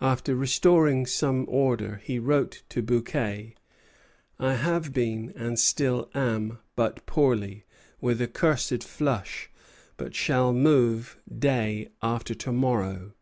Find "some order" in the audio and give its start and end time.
1.04-2.00